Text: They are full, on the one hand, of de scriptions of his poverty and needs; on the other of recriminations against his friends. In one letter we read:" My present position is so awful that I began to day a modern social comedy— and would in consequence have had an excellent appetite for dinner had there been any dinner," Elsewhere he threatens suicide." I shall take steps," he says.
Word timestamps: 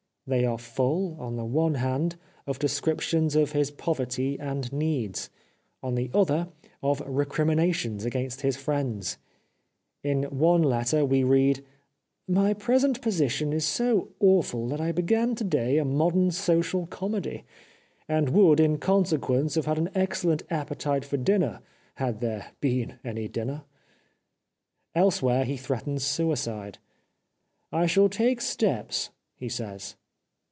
They 0.27 0.45
are 0.45 0.59
full, 0.59 1.17
on 1.19 1.35
the 1.35 1.43
one 1.43 1.73
hand, 1.73 2.15
of 2.47 2.57
de 2.57 2.69
scriptions 2.69 3.35
of 3.35 3.51
his 3.51 3.69
poverty 3.69 4.39
and 4.39 4.71
needs; 4.71 5.29
on 5.83 5.95
the 5.95 6.09
other 6.13 6.47
of 6.81 7.01
recriminations 7.05 8.05
against 8.05 8.39
his 8.39 8.55
friends. 8.55 9.17
In 10.03 10.23
one 10.23 10.61
letter 10.63 11.03
we 11.03 11.23
read:" 11.25 11.65
My 12.29 12.53
present 12.53 13.01
position 13.01 13.51
is 13.51 13.65
so 13.65 14.13
awful 14.21 14.69
that 14.69 14.79
I 14.79 14.93
began 14.93 15.35
to 15.35 15.43
day 15.43 15.77
a 15.77 15.83
modern 15.83 16.31
social 16.31 16.85
comedy— 16.87 17.43
and 18.07 18.29
would 18.29 18.61
in 18.61 18.77
consequence 18.77 19.55
have 19.55 19.65
had 19.65 19.79
an 19.79 19.89
excellent 19.93 20.43
appetite 20.49 21.03
for 21.03 21.17
dinner 21.17 21.59
had 21.95 22.21
there 22.21 22.53
been 22.61 22.99
any 23.03 23.27
dinner," 23.27 23.63
Elsewhere 24.95 25.43
he 25.43 25.57
threatens 25.57 26.05
suicide." 26.05 26.77
I 27.73 27.85
shall 27.85 28.07
take 28.07 28.39
steps," 28.39 29.09
he 29.35 29.49
says. 29.49 29.97